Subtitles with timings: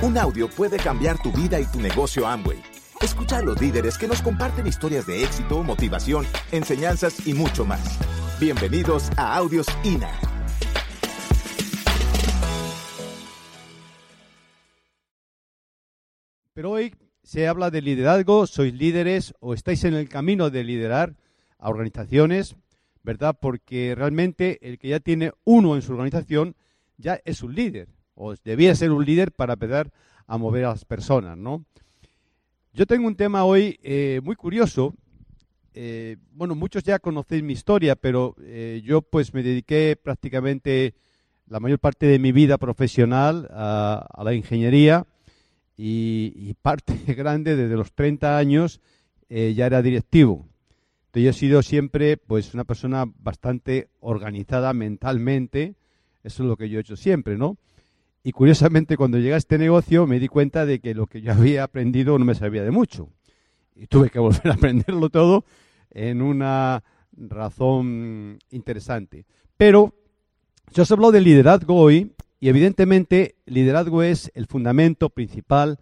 [0.00, 2.62] Un audio puede cambiar tu vida y tu negocio Amway.
[3.00, 7.98] Escucha a los líderes que nos comparten historias de éxito, motivación, enseñanzas y mucho más.
[8.38, 10.08] Bienvenidos a Audios INA.
[16.52, 16.94] Pero hoy
[17.24, 21.16] se habla de liderazgo, sois líderes o estáis en el camino de liderar
[21.58, 22.54] a organizaciones,
[23.02, 23.36] ¿verdad?
[23.40, 26.54] Porque realmente el que ya tiene uno en su organización
[26.98, 29.92] ya es un líder o debía ser un líder para empezar
[30.26, 31.64] a mover a las personas, ¿no?
[32.74, 34.94] Yo tengo un tema hoy eh, muy curioso.
[35.72, 40.94] Eh, bueno, muchos ya conocéis mi historia, pero eh, yo pues me dediqué prácticamente
[41.46, 45.06] la mayor parte de mi vida profesional a, la ingeniería
[45.76, 48.80] y, parte grande desde los 30 años
[49.30, 50.46] ya era directivo.
[51.06, 55.76] Entonces yo he sido siempre pues una persona bastante organizada mentalmente,
[56.24, 57.56] eso es lo que yo he hecho siempre, ¿no?
[58.28, 61.32] Y curiosamente, cuando llegué a este negocio, me di cuenta de que lo que yo
[61.32, 63.08] había aprendido no me servía de mucho.
[63.74, 65.46] Y tuve que volver a aprenderlo todo
[65.90, 69.24] en una razón interesante.
[69.56, 69.94] Pero
[70.74, 75.78] yo os hablo de liderazgo hoy, y evidentemente liderazgo es el fundamento principal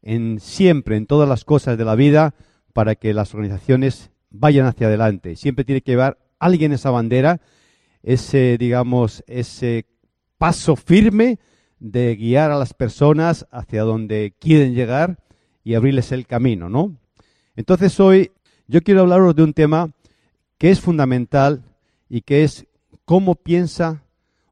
[0.00, 2.34] en siempre, en todas las cosas de la vida,
[2.72, 5.36] para que las organizaciones vayan hacia adelante.
[5.36, 7.42] Siempre tiene que llevar alguien esa bandera,
[8.02, 9.84] ese, digamos, ese
[10.38, 11.38] paso firme
[11.80, 15.18] de guiar a las personas hacia donde quieren llegar
[15.64, 16.96] y abrirles el camino, ¿no?
[17.56, 18.30] Entonces hoy
[18.68, 19.90] yo quiero hablaros de un tema
[20.58, 21.64] que es fundamental
[22.08, 22.66] y que es
[23.04, 24.04] cómo piensa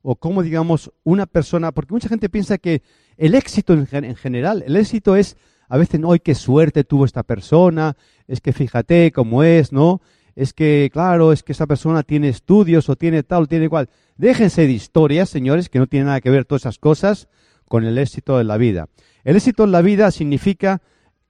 [0.03, 2.83] o cómo, digamos, una persona, porque mucha gente piensa que
[3.17, 5.37] el éxito en, general, el éxito es
[5.69, 10.01] a veces, no, qué suerte tuvo esta persona, es que fíjate cómo es, ¿no?
[10.39, 13.91] Es que, claro, es que esa persona tiene estudios o tiene tal o tiene cual.
[14.17, 17.27] Déjense de historias, señores, que no tienen nada que ver todas esas cosas
[17.65, 18.89] con el éxito de la vida.
[19.25, 20.81] El éxito en la vida significa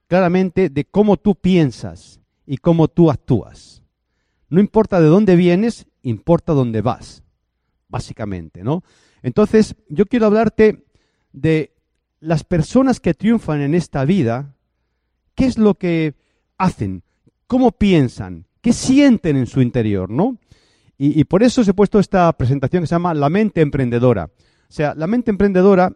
[0.05, 3.81] claramente de cómo tú piensas y cómo tú actúas.
[4.47, 7.23] No importa de dónde vienes, importa dónde vas,
[7.87, 8.83] básicamente, ¿no?
[9.23, 10.85] Entonces, yo quiero hablarte
[11.33, 11.73] de
[12.19, 14.53] las personas que triunfan en esta vida,
[15.33, 16.13] ¿qué es lo que
[16.59, 17.01] hacen?
[17.47, 18.45] ¿Cómo piensan?
[18.61, 20.37] ¿Qué sienten en su interior, no?
[21.01, 24.25] Y, por eso se he puesto esta presentación que se llama La mente emprendedora.
[24.25, 25.93] O sea, la mente emprendedora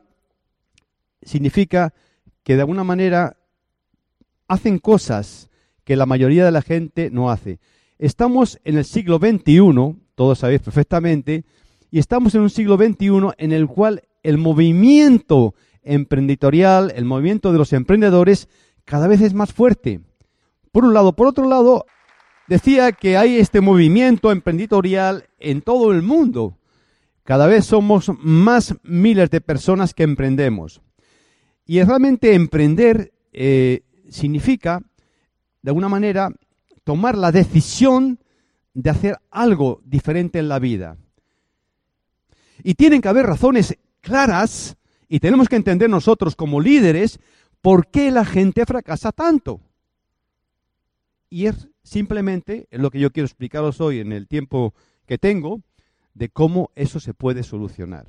[1.22, 1.94] significa
[2.42, 3.36] que de alguna manera
[4.48, 5.50] hacen cosas
[5.84, 7.60] que la mayoría de la gente no hace.
[8.00, 11.44] Estamos en el siglo XXI, todos sabéis perfectamente,
[11.92, 15.54] y estamos en un siglo XXI en el cual el movimiento
[15.84, 18.48] emprendedorial, el movimiento de los emprendedores,
[18.86, 20.00] cada vez es más fuerte.
[20.72, 21.14] Por un lado.
[21.14, 21.86] Por otro lado,
[22.48, 26.58] decía que hay este movimiento emprendedorial en todo el mundo.
[27.24, 30.82] Cada vez somos más miles de personas que emprendemos.
[31.66, 34.82] Y realmente emprender eh, significa,
[35.62, 36.30] de alguna manera,
[36.84, 38.20] tomar la decisión
[38.74, 40.98] de hacer algo diferente en la vida.
[42.64, 44.76] Y tienen que haber razones claras
[45.08, 47.20] y tenemos que entender nosotros como líderes
[47.62, 49.62] por qué la gente fracasa tanto.
[51.30, 54.74] Y es simplemente lo que yo quiero explicaros hoy en el tiempo
[55.06, 55.62] que tengo
[56.14, 58.08] de cómo eso se puede solucionar.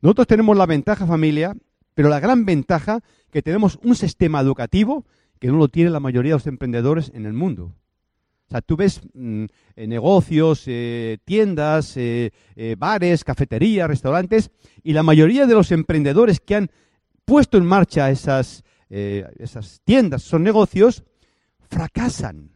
[0.00, 1.56] Nosotros tenemos la ventaja familia,
[1.94, 3.00] pero la gran ventaja
[3.30, 5.04] que tenemos un sistema educativo
[5.38, 7.74] que no lo tiene la mayoría de los emprendedores en el mundo.
[8.48, 9.44] O sea, tú ves mm,
[9.74, 12.30] eh, negocios, eh, tiendas, eh,
[12.78, 14.50] bares, cafeterías, restaurantes,
[14.82, 16.70] y la mayoría de los emprendedores que han
[17.24, 21.02] puesto en marcha esas, esas tiendas, esos negocios,
[21.68, 22.55] fracasan.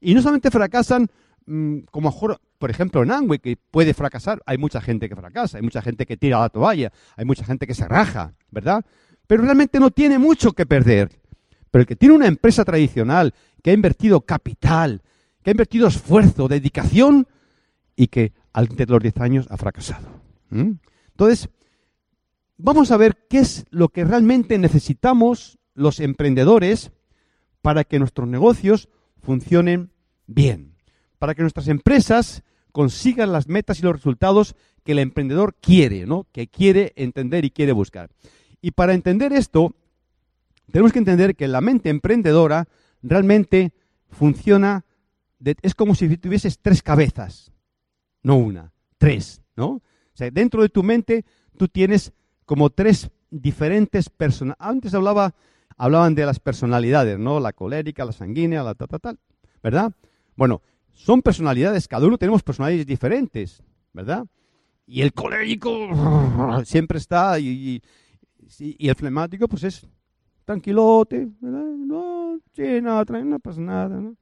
[0.00, 1.08] Y no solamente fracasan
[1.46, 2.10] mm, como
[2.58, 6.06] por ejemplo, en Amway, que puede fracasar, hay mucha gente que fracasa, hay mucha gente
[6.06, 8.84] que tira la toalla, hay mucha gente que se raja, ¿verdad?
[9.26, 11.20] Pero realmente no tiene mucho que perder.
[11.70, 15.02] Pero el que tiene una empresa tradicional, que ha invertido capital,
[15.42, 17.28] que ha invertido esfuerzo, dedicación,
[17.94, 20.08] y que al de los 10 años ha fracasado.
[20.50, 21.48] Entonces,
[22.56, 26.92] vamos a ver qué es lo que realmente necesitamos los emprendedores
[27.60, 28.88] para que nuestros negocios
[29.22, 29.90] funcionen
[30.26, 30.74] bien,
[31.18, 32.42] para que nuestras empresas
[32.72, 34.54] consigan las metas y los resultados
[34.84, 36.26] que el emprendedor quiere, ¿no?
[36.32, 38.10] Que quiere entender y quiere buscar.
[38.60, 39.74] Y para entender esto,
[40.70, 42.68] tenemos que entender que la mente emprendedora
[43.02, 43.72] realmente
[44.10, 44.84] funciona,
[45.62, 47.52] es como si tuvieses tres cabezas,
[48.22, 49.68] no una, tres, ¿no?
[49.68, 49.82] O
[50.14, 51.24] sea, dentro de tu mente
[51.56, 52.12] tú tienes
[52.44, 54.56] como tres diferentes personas.
[54.58, 55.34] Antes hablaba
[55.78, 57.40] hablaban de las personalidades, ¿no?
[57.40, 59.18] La colérica, la sanguínea, la tal, tal, tal,
[59.62, 59.92] ¿verdad?
[60.36, 60.60] Bueno,
[60.92, 64.26] son personalidades, cada uno tenemos personalidades diferentes, ¿verdad?
[64.86, 65.88] Y el colérico
[66.64, 67.80] siempre está y,
[68.58, 69.86] y el flemático, pues es
[70.44, 71.64] tranquilote, ¿verdad?
[71.76, 74.16] No, sí, no, no pasa nada, ¿no?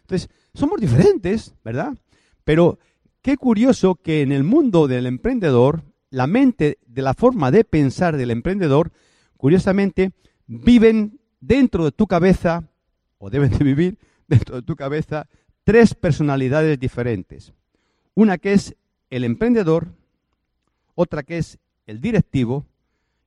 [0.00, 1.96] Entonces, somos diferentes, ¿verdad?
[2.42, 2.78] Pero
[3.22, 8.16] qué curioso que en el mundo del emprendedor, la mente de la forma de pensar
[8.16, 8.90] del emprendedor,
[9.36, 10.12] curiosamente,
[10.48, 12.64] viven dentro de tu cabeza,
[13.18, 15.28] o deben de vivir dentro de tu cabeza,
[15.62, 17.52] tres personalidades diferentes.
[18.14, 18.74] Una que es
[19.10, 19.88] el emprendedor,
[20.96, 22.66] otra que es el directivo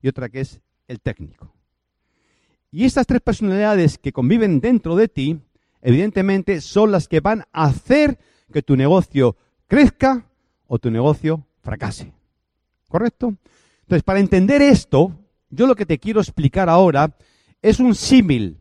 [0.02, 1.54] y otra que es el técnico.
[2.72, 5.40] Y estas tres personalidades que conviven dentro de ti,
[5.82, 8.18] evidentemente son las que van a hacer
[8.52, 9.36] que tu negocio
[9.68, 10.26] crezca
[10.68, 12.12] o tu negocio fracase.
[12.88, 13.36] ¿Correcto?
[13.82, 15.21] Entonces, para entender esto,
[15.52, 17.16] yo lo que te quiero explicar ahora
[17.62, 18.58] es un símil.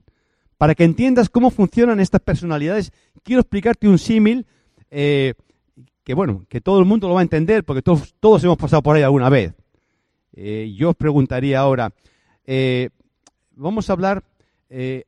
[0.59, 2.93] Para que entiendas cómo funcionan estas personalidades,
[3.23, 4.47] quiero explicarte un símil
[4.91, 5.35] eh,
[6.05, 8.83] que, bueno, que todo el mundo lo va a entender porque todos, todos hemos pasado
[8.83, 9.55] por ahí alguna vez.
[10.35, 11.93] Eh, yo os preguntaría ahora,
[12.45, 12.91] eh,
[13.53, 14.23] vamos a hablar,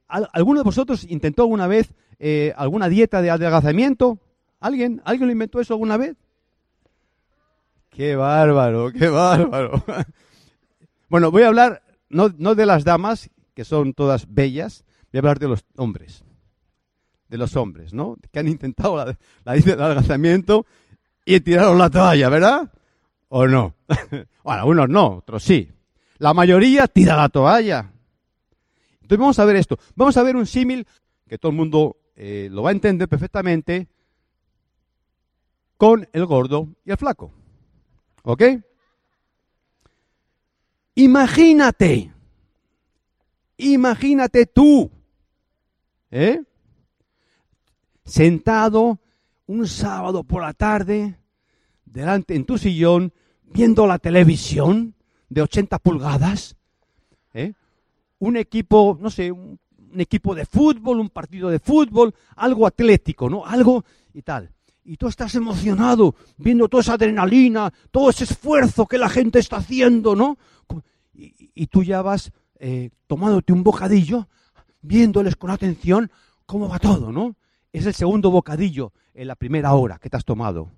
[0.09, 1.95] ¿alguno de vosotros intentó alguna vez
[2.57, 4.19] alguna dieta de adelgazamiento?
[4.59, 5.03] ¿Alguien?
[5.05, 6.17] ¿Alguien lo inventó eso alguna vez?
[7.91, 9.85] Qué bárbaro, qué bárbaro.
[11.13, 14.83] bueno, voy a hablar no, de las damas, que son todas bellas,
[15.13, 16.25] voy a hablar de los hombres.
[17.29, 18.17] De los hombres, ¿no?
[18.33, 20.65] Que han intentado la, la del adelgazamiento
[21.27, 22.73] y tiraron la toalla, ¿verdad?
[23.29, 23.75] ¿O no?
[24.43, 25.71] bueno, unos no, otros sí.
[26.17, 27.93] La mayoría tira la toalla.
[29.03, 29.79] Entonces vamos a ver esto.
[29.95, 30.87] Vamos a ver un símil
[31.29, 33.87] que todo el mundo eh, lo va a entender perfectamente
[35.77, 37.35] con el gordo y el flaco.
[38.23, 38.45] ¿Ok?
[40.95, 42.13] Imagínate,
[43.57, 44.91] imagínate tú,
[46.11, 46.43] ¿eh?
[48.05, 48.99] Sentado
[49.47, 51.19] un sábado por la tarde,
[51.87, 53.13] delante en tu sillón,
[53.43, 54.95] viendo la televisión
[55.29, 56.57] de 80 pulgadas,
[57.33, 57.55] ¿eh?
[58.19, 59.59] un equipo, no sé, un,
[59.93, 63.47] un equipo de fútbol, un partido de fútbol, algo atlético, ¿no?
[63.47, 64.51] Algo y tal
[64.85, 69.57] y tú estás emocionado viendo toda esa adrenalina, todo ese esfuerzo que la gente está
[69.57, 70.39] haciendo, ¿no?
[71.15, 74.29] Y, tú ya vas eh, tomándote un bocadillo,
[74.81, 76.11] viéndoles con atención
[76.47, 77.37] cómo va todo, ¿no?
[77.73, 80.71] Es el segundo bocadillo en la primera hora que te has tomado.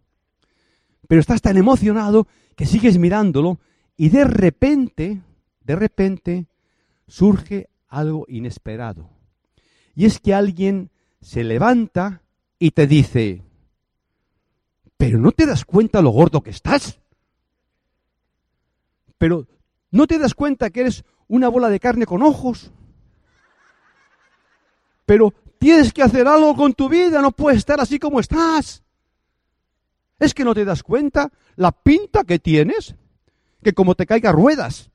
[1.09, 3.59] Pero estás tan emocionado que sigues mirándolo
[3.97, 5.23] y de repente,
[5.61, 6.47] de repente,
[7.07, 9.09] surge algo inesperado.
[9.95, 10.91] Y es que alguien
[11.21, 12.23] se levanta
[12.59, 13.43] y te dice,
[15.05, 16.99] pero no te das cuenta lo gordo que estás.
[19.19, 19.47] Pero
[19.91, 22.73] no te das cuenta que eres una bola de carne con ojos.
[25.05, 28.83] Pero tienes que hacer algo con tu vida, no puedes estar así como estás.
[30.19, 32.95] Es que no te das cuenta la pinta que tienes,
[33.63, 34.91] que como te caiga ruedas.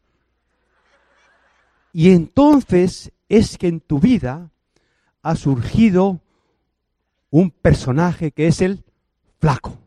[1.93, 4.49] Y entonces es que en tu vida
[5.21, 6.19] ha surgido
[7.29, 8.83] un personaje que es el
[9.37, 9.77] flaco.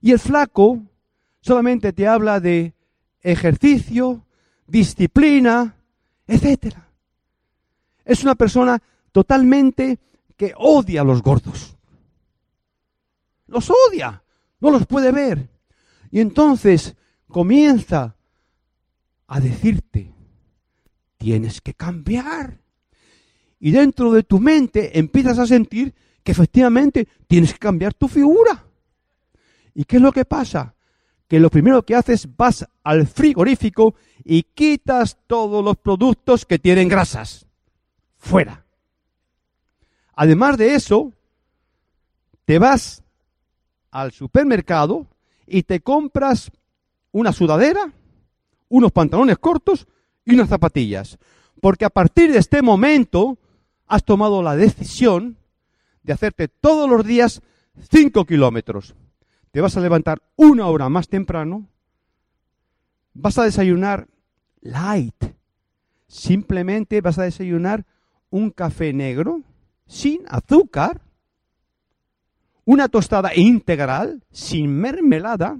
[0.00, 0.82] Y el flaco
[1.40, 2.74] solamente te habla de
[3.20, 4.24] ejercicio,
[4.66, 5.76] disciplina,
[6.26, 6.76] etc.
[8.04, 8.80] Es una persona
[9.12, 9.98] totalmente
[10.36, 11.76] que odia a los gordos.
[13.46, 14.22] Los odia,
[14.60, 15.48] no los puede ver.
[16.10, 16.94] Y entonces
[17.26, 18.16] comienza
[19.26, 20.14] a decirte,
[21.16, 22.60] tienes que cambiar.
[23.60, 28.67] Y dentro de tu mente empiezas a sentir que efectivamente tienes que cambiar tu figura.
[29.78, 30.74] ¿Y qué es lo que pasa?
[31.28, 33.94] Que lo primero que haces vas al frigorífico
[34.24, 37.46] y quitas todos los productos que tienen grasas.
[38.16, 38.66] Fuera.
[40.16, 41.12] Además de eso,
[42.44, 43.04] te vas
[43.92, 45.06] al supermercado
[45.46, 46.50] y te compras
[47.12, 47.92] una sudadera,
[48.68, 49.86] unos pantalones cortos
[50.24, 51.18] y unas zapatillas.
[51.60, 53.38] Porque a partir de este momento
[53.86, 55.38] has tomado la decisión
[56.02, 57.42] de hacerte todos los días
[57.92, 58.96] 5 kilómetros
[59.50, 61.68] te vas a levantar una hora más temprano,
[63.14, 64.08] vas a desayunar
[64.60, 65.24] light,
[66.06, 67.84] simplemente vas a desayunar
[68.30, 69.42] un café negro
[69.86, 71.00] sin azúcar,
[72.64, 75.58] una tostada integral sin mermelada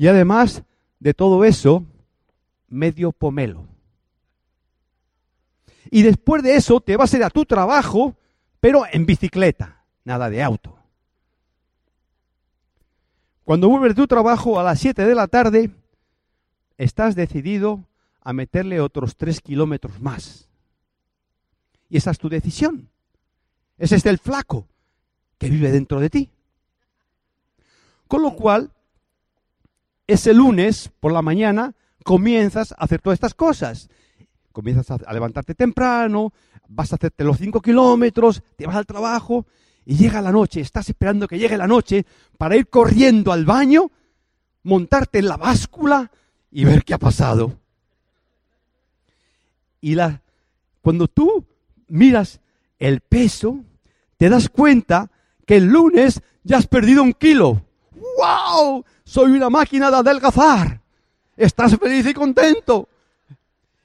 [0.00, 0.62] y además
[0.98, 1.84] de todo eso,
[2.68, 3.66] medio pomelo.
[5.90, 8.16] Y después de eso te vas a ir a tu trabajo,
[8.60, 10.79] pero en bicicleta, nada de auto.
[13.50, 15.72] Cuando vuelves de tu trabajo a las 7 de la tarde,
[16.78, 17.84] estás decidido
[18.20, 20.48] a meterle otros 3 kilómetros más.
[21.88, 22.88] Y esa es tu decisión.
[23.76, 24.68] Ese es el flaco
[25.36, 26.30] que vive dentro de ti.
[28.06, 28.70] Con lo cual,
[30.06, 33.90] ese lunes por la mañana comienzas a hacer todas estas cosas.
[34.52, 36.32] Comienzas a, levantarte temprano,
[36.68, 39.44] vas a hacerte los cinco kilómetros, te vas al trabajo
[39.84, 42.04] y llega la noche, estás esperando que llegue la noche
[42.38, 43.90] para ir corriendo al baño,
[44.62, 46.10] montarte en la báscula
[46.50, 47.58] y ver qué ha pasado.
[49.80, 50.22] Y la,
[50.82, 51.44] cuando tú
[51.88, 52.40] miras
[52.78, 53.60] el peso,
[54.16, 55.10] te das cuenta
[55.46, 57.62] que el lunes ya has perdido un kilo.
[58.18, 58.84] ¡Wow!
[59.04, 60.80] Soy una máquina de adelgazar.
[61.36, 62.88] Estás feliz y contento.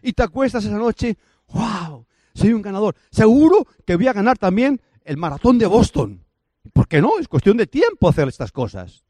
[0.02, 1.18] Y te acuestas esa noche.
[1.50, 2.06] ¡Wow!
[2.34, 2.96] Soy un ganador.
[3.10, 6.25] Seguro que voy a ganar también el maratón de Boston.
[6.74, 7.19] ¿Por qué no?
[7.19, 9.05] Es cuestión de tiempo hacer estas cosas.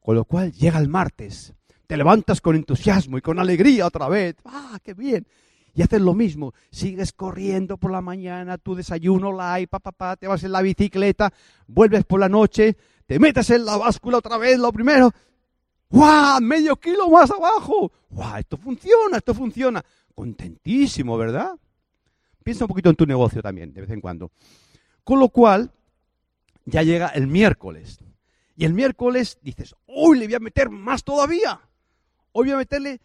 [0.00, 1.54] Con lo cual llega el martes.
[1.86, 4.36] Te levantas con entusiasmo y con alegría otra vez.
[4.44, 5.26] ¡Ah, qué bien!
[5.74, 6.52] y haces lo mismo.
[6.70, 10.62] Sigues corriendo por la mañana, tu desayuno light, pa, pa, pa, te vas en la
[10.62, 11.32] bicicleta,
[11.66, 15.10] vuelves por la noche, te metes en la báscula otra vez, lo primero.
[15.88, 16.40] ¡Guau!
[16.40, 17.92] Medio kilo más abajo.
[18.08, 18.38] ¡Guau!
[18.38, 19.84] Esto funciona, esto funciona.
[20.14, 21.56] Contentísimo, ¿verdad?
[22.44, 24.30] Piensa un poquito en tu negocio también, de vez en cuando.
[25.04, 25.72] Con lo cual,
[26.64, 27.98] ya llega el miércoles.
[28.56, 31.60] Y el miércoles dices, hoy le voy a meter más todavía.
[32.32, 33.00] Hoy voy a meterle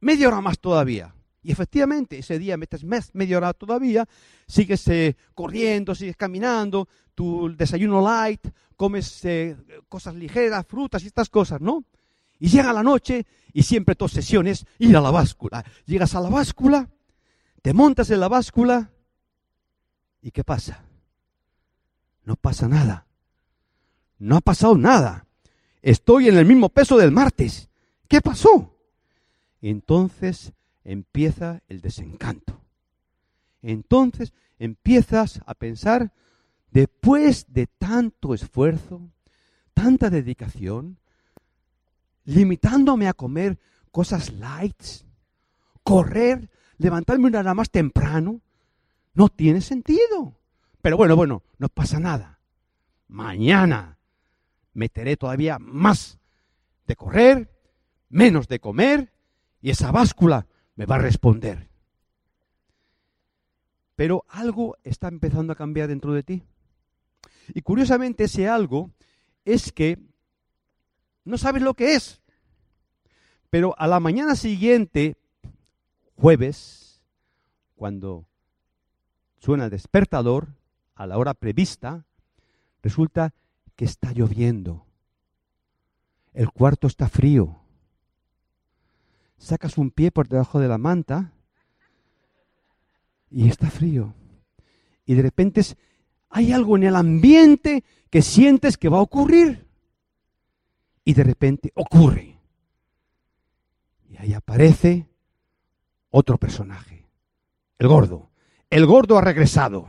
[0.00, 1.14] media hora más todavía.
[1.42, 4.06] Y efectivamente, ese día metes media hora todavía,
[4.46, 9.56] sigues eh, corriendo, sigues caminando, tu desayuno light, comes eh,
[9.88, 11.84] cosas ligeras, frutas y estas cosas, ¿no?
[12.38, 15.64] Y llega la noche y siempre tu obsesión es ir a la báscula.
[15.86, 16.88] Llegas a la báscula,
[17.62, 18.90] te montas en la báscula
[20.22, 20.84] y ¿qué pasa?
[22.24, 23.06] No pasa nada.
[24.18, 25.26] No ha pasado nada.
[25.82, 27.68] Estoy en el mismo peso del martes.
[28.08, 28.76] ¿Qué pasó?
[29.62, 30.52] Entonces
[30.84, 32.60] empieza el desencanto.
[33.62, 36.12] Entonces empiezas a pensar,
[36.70, 39.10] después de tanto esfuerzo,
[39.74, 40.98] tanta dedicación,
[42.24, 43.58] limitándome a comer
[43.90, 45.06] cosas lights,
[45.82, 48.40] correr, levantarme una hora más temprano,
[49.14, 50.39] no tiene sentido.
[50.82, 52.40] Pero bueno, bueno, no pasa nada.
[53.08, 53.98] Mañana
[54.72, 56.18] meteré todavía más
[56.86, 57.50] de correr,
[58.08, 59.12] menos de comer,
[59.60, 60.46] y esa báscula
[60.76, 61.68] me va a responder.
[63.96, 66.42] Pero algo está empezando a cambiar dentro de ti.
[67.48, 68.90] Y curiosamente ese algo
[69.44, 69.98] es que
[71.24, 72.22] no sabes lo que es.
[73.50, 75.18] Pero a la mañana siguiente,
[76.16, 77.02] jueves,
[77.74, 78.24] cuando
[79.40, 80.48] suena el despertador,
[81.00, 82.04] a la hora prevista,
[82.82, 83.34] resulta
[83.76, 84.86] que está lloviendo.
[86.32, 87.60] El cuarto está frío
[89.40, 91.32] sacas un pie por debajo de la manta
[93.30, 94.14] y está frío.
[95.06, 95.62] Y de repente
[96.28, 99.66] hay algo en el ambiente que sientes que va a ocurrir.
[101.04, 102.38] Y de repente ocurre.
[104.08, 105.08] Y ahí aparece
[106.10, 107.06] otro personaje,
[107.78, 108.30] el gordo.
[108.68, 109.88] El gordo ha regresado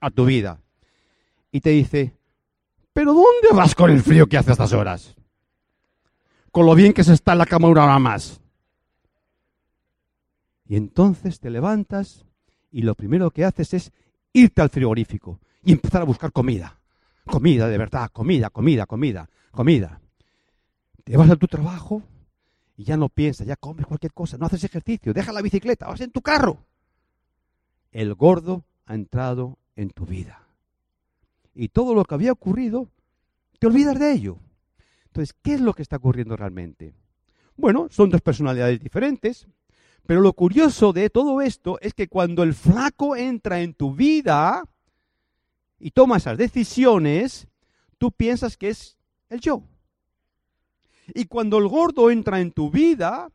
[0.00, 0.60] a tu vida
[1.52, 2.16] y te dice,
[2.92, 5.14] pero ¿dónde vas con el frío que hace a estas horas?
[6.50, 8.40] Con lo bien que se está en la cama una hora más.
[10.66, 12.24] Y entonces te levantas
[12.70, 13.92] y lo primero que haces es
[14.32, 16.80] irte al frigorífico y empezar a buscar comida.
[17.24, 20.00] Comida, de verdad, comida, comida, comida, comida.
[21.04, 22.02] Te vas a tu trabajo
[22.76, 26.00] y ya no piensas, ya comes cualquier cosa, no haces ejercicio, deja la bicicleta, vas
[26.00, 26.64] en tu carro.
[27.92, 30.46] El gordo ha entrado en tu vida.
[31.54, 32.88] Y todo lo que había ocurrido,
[33.58, 34.38] te olvidas de ello.
[35.06, 36.94] Entonces, ¿qué es lo que está ocurriendo realmente?
[37.56, 39.46] Bueno, son dos personalidades diferentes,
[40.06, 44.64] pero lo curioso de todo esto es que cuando el flaco entra en tu vida
[45.78, 47.48] y toma esas decisiones,
[47.98, 48.96] tú piensas que es
[49.28, 49.62] el yo.
[51.14, 53.30] Y cuando el gordo entra en tu vida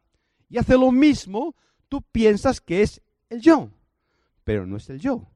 [0.50, 1.56] y hace lo mismo,
[1.90, 3.70] tú piensas que es el yo.
[4.44, 5.28] Pero no es el yo,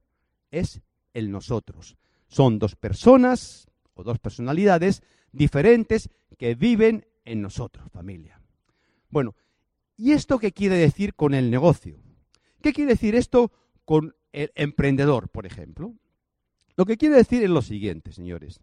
[0.51, 0.81] es
[1.19, 1.95] el nosotros.
[2.27, 8.41] Son dos personas o dos personalidades diferentes que viven en nosotros, familia.
[9.09, 9.35] Bueno,
[9.99, 12.01] ¿Y esto qué quiere decir con el negocio?
[12.61, 13.51] ¿Qué quiere decir esto
[13.83, 15.93] con el emprendedor, por ejemplo?
[16.77, 18.61] Lo que quiere decir es lo siguiente, señores.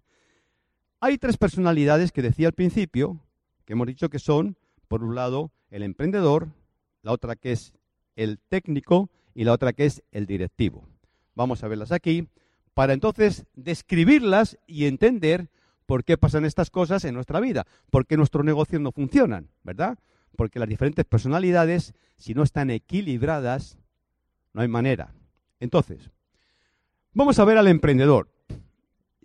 [0.98, 3.20] Hay tres personalidades que decía al principio,
[3.66, 4.56] que hemos dicho que son,
[4.88, 6.48] por un lado, el emprendedor,
[7.02, 7.74] la otra que es
[8.14, 10.88] el técnico y la otra que es el directivo.
[11.34, 12.30] Vamos a verlas aquí
[12.76, 15.48] para entonces describirlas y entender
[15.86, 19.98] por qué pasan estas cosas en nuestra vida, por qué nuestros negocios no funcionan, ¿verdad?
[20.36, 23.78] porque las diferentes personalidades, si no están equilibradas,
[24.52, 25.12] no hay manera.
[25.58, 26.10] Entonces,
[27.12, 28.28] vamos a ver al emprendedor.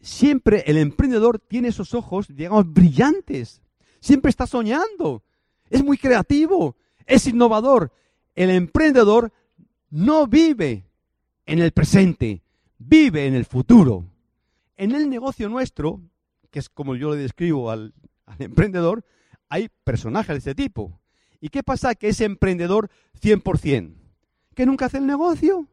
[0.01, 3.62] Siempre el emprendedor tiene esos ojos, digamos, brillantes.
[4.00, 5.24] Siempre está soñando.
[5.70, 7.91] es muy creativo, es innovador.
[8.34, 9.31] El emprendedor
[9.89, 10.86] no vive
[11.46, 12.41] en el presente,
[12.88, 14.06] vive en el futuro.
[14.76, 16.02] En el negocio nuestro,
[16.50, 17.94] que es como yo le describo al,
[18.40, 19.06] emprendedor,
[19.50, 21.00] hay personajes de este tipo.
[21.40, 21.96] ¿Y qué pasa?
[21.96, 22.90] Que ese emprendedor
[23.22, 23.94] 100%,
[24.56, 25.68] que nunca hace el negocio,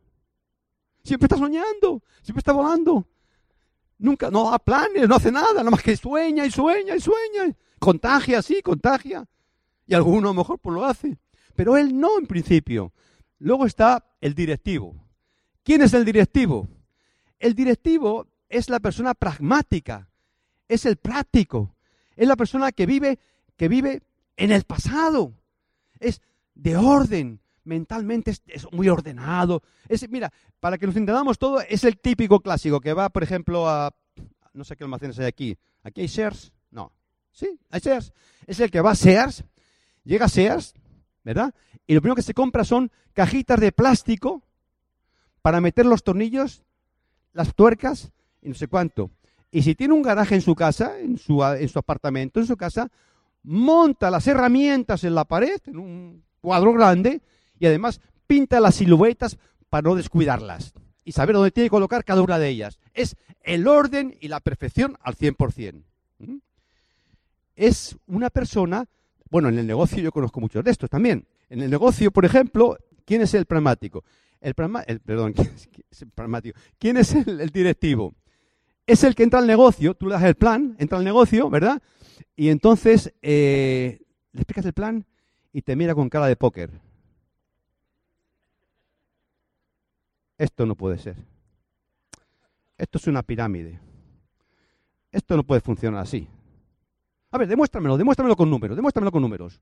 [1.02, 3.06] siempre está soñando, siempre está volando,
[3.98, 7.54] nunca, no da planes, no hace nada, nada más que sueña y sueña y sueña,
[7.78, 9.26] contagia, sí, contagia,
[9.86, 11.18] y alguno a lo mejor pues lo hace,
[11.54, 12.92] pero él no en principio.
[13.38, 14.96] Luego está el directivo.
[15.62, 16.68] ¿Quién es el directivo?
[17.38, 20.08] El directivo es la persona pragmática,
[20.68, 21.74] es el práctico,
[22.16, 23.18] es la persona que vive,
[23.56, 24.02] que vive
[24.36, 25.32] en el pasado,
[26.00, 26.20] es
[26.54, 29.62] de orden, mentalmente es, muy ordenado.
[29.88, 33.68] Es, mira, para que nos entendamos todo, es el típico clásico que va, por ejemplo,
[33.68, 33.94] a,
[34.52, 35.58] no sé qué almacenes hay aquí.
[35.84, 36.52] ¿Aquí hay Sears?
[36.70, 36.92] No.
[37.30, 38.12] Sí, hay Sears.
[38.46, 39.44] Es el que va a Sears,
[40.02, 40.74] llega a Sears,
[41.22, 41.54] ¿verdad?
[41.86, 44.42] Y lo primero que se compra son cajitas de plástico
[45.42, 46.64] para meter los tornillos,
[47.38, 48.10] las tuercas
[48.42, 49.12] y no sé cuánto.
[49.52, 52.56] Y si tiene un garaje en su casa, en su, en su apartamento, en su
[52.56, 52.90] casa,
[53.44, 57.22] monta las herramientas en la pared, en un cuadro grande,
[57.60, 59.38] y además pinta las siluetas
[59.70, 62.80] para no descuidarlas y saber dónde tiene que colocar cada una de ellas.
[62.92, 63.14] Es
[63.44, 65.84] el orden y la perfección al 100%.
[66.18, 66.38] ¿Mm?
[67.54, 68.84] Es una persona,
[69.30, 71.24] bueno, en el negocio yo conozco muchos de estos también.
[71.48, 74.02] En el negocio, por ejemplo, ¿quién es el pragmático?
[74.40, 75.50] El, perdón, ¿quién
[75.90, 76.58] es, el pragmático?
[76.78, 78.14] ¿Quién es el, directivo?
[78.86, 81.82] Es el que entra al negocio, tú le das el plan, entra al negocio, ¿verdad?
[82.36, 84.00] Y entonces eh,
[84.32, 85.04] le explicas el plan
[85.52, 86.70] y te mira con cara de póker.
[90.38, 91.16] Esto no puede ser.
[92.78, 93.80] Esto es una pirámide.
[95.10, 96.28] Esto no puede funcionar así.
[97.30, 99.60] A ver, demuéstramelo, demuéstramelo con números, demuéstramelo con números.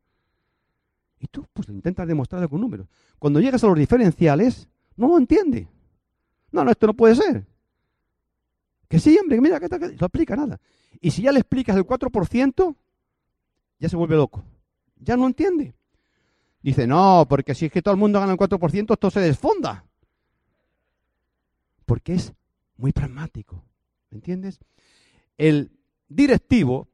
[1.19, 2.87] Y tú, pues, intentas demostrarlo con números.
[3.19, 5.69] Cuando llegas a los diferenciales, no lo entiende.
[6.53, 7.47] No, no, esto no puede ser.
[8.89, 10.61] Que sí, hombre, mira, que no aplica nada.
[11.01, 12.77] Y si ya le explicas el 4%,
[13.79, 14.45] ya se vuelve loco.
[14.97, 15.75] Ya no entiende.
[16.63, 19.85] Dice, no, porque si es que todo el mundo gana el 4%, esto se desfonda
[21.87, 22.35] porque es
[22.77, 23.65] muy pragmático.
[24.11, 24.59] ¿Me entiendes?
[25.39, 25.71] El
[26.09, 26.89] directivo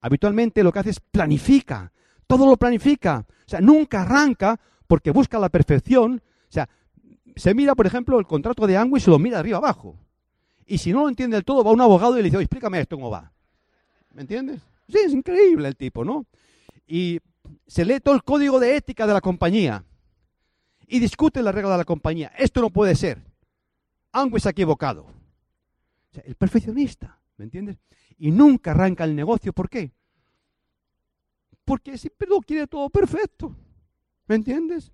[0.00, 1.92] habitualmente lo que hace es planifica,
[2.26, 3.26] todo lo planifica.
[3.28, 6.22] O sea, nunca arranca porque busca la perfección.
[6.48, 6.68] O sea,
[7.36, 9.98] se mira, por ejemplo, el contrato de Angui y se lo mira arriba abajo.
[10.66, 12.96] Y si no lo entiende del todo, va un abogado y le dice, explícame esto
[12.96, 13.32] cómo va.
[14.12, 14.62] ¿Me entiendes?
[14.88, 16.26] Sí, es increíble el tipo, ¿no?
[16.86, 17.20] Y
[17.66, 19.84] se lee todo el código de ética de la compañía
[20.86, 22.32] y discute la regla de la compañía.
[22.38, 23.22] Esto no puede ser.
[24.12, 25.06] Anguis se ha equivocado.
[26.12, 27.78] el perfeccionista, ¿me entiendes?
[28.18, 29.52] Y nunca arranca el negocio.
[29.52, 29.92] ¿Por qué?
[31.64, 33.56] Porque siempre lo quiere todo perfecto.
[34.26, 34.92] ¿Me entiendes?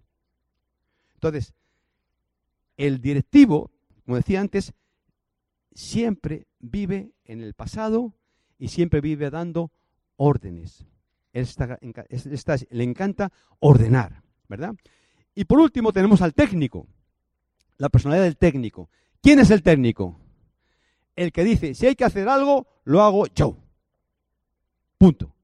[1.14, 1.52] Entonces,
[2.76, 3.70] el directivo,
[4.04, 4.72] como decía antes,
[5.72, 8.14] siempre vive en el pasado
[8.58, 9.70] y siempre vive dando
[10.16, 10.86] órdenes.
[11.32, 14.74] le encanta ordenar, ¿verdad?
[15.34, 16.86] Y por último tenemos al técnico,
[17.78, 18.90] la personalidad del técnico.
[19.22, 20.18] ¿Quién es el técnico?
[21.14, 23.56] El que dice, si hay que hacer algo, lo hago yo.
[24.98, 25.34] Punto.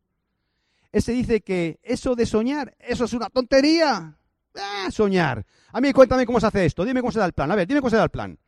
[0.96, 4.16] Ese dice que eso de soñar, eso es una tontería.
[4.54, 5.44] Ah, soñar.
[5.70, 7.52] A mí cuéntame cómo se hace esto, dime cómo se da el plan.
[7.52, 8.38] A ver, dime cómo se da el plan.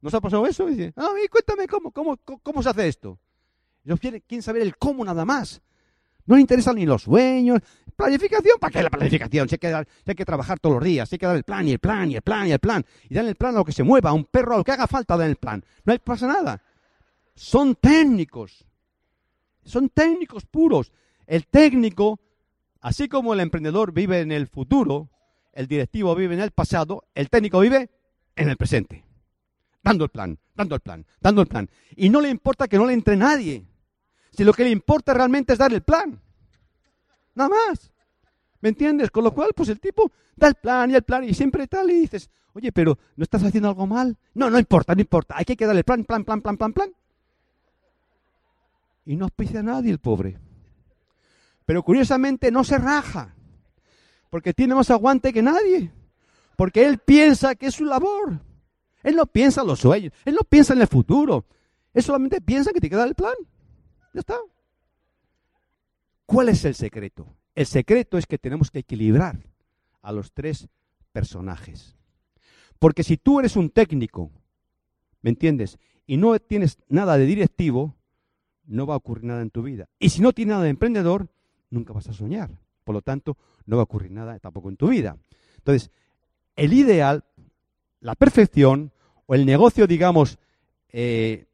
[0.00, 0.66] ¿No se ha pasado eso?
[0.66, 3.20] Dice, a mí cuéntame cómo, cómo, cómo se hace esto.
[3.84, 5.62] Ellos quieren saber el cómo nada más.
[6.26, 7.60] No le interesan ni los sueños.
[7.94, 8.58] ¿Planificación?
[8.58, 9.48] ¿Para qué la planificación?
[9.48, 12.10] Si hay, que trabajar todos los días, hay que dar el plan y el plan
[12.10, 12.84] y el plan y el plan.
[13.08, 14.72] Y dan el plan a lo que se mueva, a un perro, a lo que
[14.72, 15.64] haga falta, dan el plan.
[15.84, 16.60] No hay, pasa nada.
[17.36, 18.66] Son técnicos.
[19.62, 20.90] Son técnicos puros.
[21.30, 22.18] El técnico,
[22.80, 25.10] así como el emprendedor vive en el futuro,
[25.52, 27.88] el directivo vive en el pasado, el técnico vive
[28.34, 29.04] en el presente.
[29.80, 31.70] Dando el plan, dando el plan, dando el plan.
[31.94, 33.64] Y no le importa que no le entre nadie.
[34.32, 36.20] Si lo que le importa realmente es dar el plan.
[37.36, 37.92] Nada más.
[38.60, 39.12] ¿Me entiendes?
[39.12, 41.92] Con lo cual, pues el tipo da el plan y el plan y siempre tal
[41.92, 44.18] y dices, oye, pero ¿no estás haciendo algo mal?
[44.34, 45.36] No, no importa, no importa.
[45.38, 46.92] Hay que darle plan, plan, plan, plan, plan, plan.
[49.06, 50.49] Y no auspicia a nadie el pobre.
[51.70, 53.32] Pero curiosamente no se raja.
[54.28, 55.92] Porque tiene más aguante que nadie.
[56.56, 58.40] Porque él piensa que es su labor.
[59.04, 60.12] Él no piensa en los sueños.
[60.24, 61.44] Él no piensa en el futuro.
[61.94, 63.36] Él solamente piensa que te queda el plan.
[64.12, 64.36] Ya está.
[66.26, 67.28] ¿Cuál es el secreto?
[67.54, 69.38] El secreto es que tenemos que equilibrar
[70.02, 70.66] a los tres
[71.12, 71.94] personajes.
[72.80, 74.32] Porque si tú eres un técnico,
[75.22, 75.78] ¿me entiendes?
[76.04, 77.94] Y no tienes nada de directivo,
[78.64, 79.88] no va a ocurrir nada en tu vida.
[80.00, 81.28] Y si no tienes nada de emprendedor,
[81.70, 82.50] nunca vas a soñar.
[82.84, 85.16] por lo tanto no va a ocurrir nada tampoco en tu vida.
[85.58, 85.90] Entonces,
[86.56, 87.24] el ideal,
[88.00, 88.92] la perfección
[89.26, 90.38] o el negocio, digamos,
[90.88, 91.46] eh,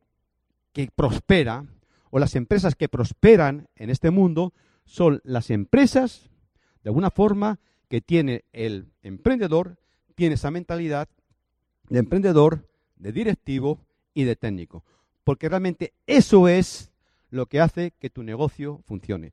[0.72, 1.66] que prospera
[2.10, 4.54] o las empresas que prosperan en este mundo
[4.86, 6.30] son las empresas,
[6.82, 9.76] de alguna forma, que tiene el emprendedor,
[10.14, 11.08] tiene esa mentalidad
[11.88, 13.80] de emprendedor, de directivo
[14.14, 14.84] y de técnico.
[15.24, 16.92] Porque realmente eso es
[17.30, 19.32] lo que hace que tu negocio funcione.